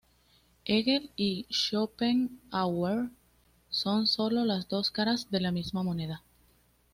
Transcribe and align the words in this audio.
Hegel 0.65 1.11
y 1.15 1.45
Schopenhauer 1.51 3.11
son 3.69 4.07
sólo 4.07 4.45
las 4.45 4.67
dos 4.67 4.89
caras 4.89 5.29
de 5.29 5.39
la 5.41 5.51
misma 5.51 5.83
moneda. 5.83 6.23